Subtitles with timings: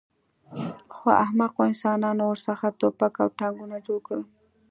[0.93, 4.21] خو احمقو انسانانو ورڅخه ټوپک او ټانکونه جوړ کړل